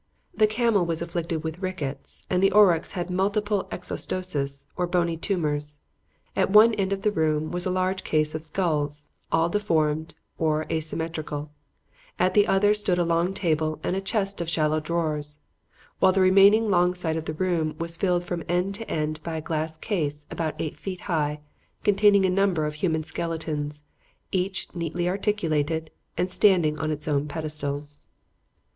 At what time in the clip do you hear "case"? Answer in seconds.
8.03-8.33, 19.77-20.25